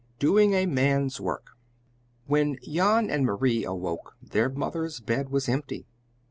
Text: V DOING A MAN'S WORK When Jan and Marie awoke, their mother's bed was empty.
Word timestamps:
V 0.01 0.15
DOING 0.17 0.53
A 0.55 0.65
MAN'S 0.65 1.21
WORK 1.21 1.51
When 2.25 2.57
Jan 2.63 3.11
and 3.11 3.23
Marie 3.23 3.63
awoke, 3.63 4.15
their 4.19 4.49
mother's 4.49 4.99
bed 4.99 5.29
was 5.29 5.47
empty. 5.47 5.85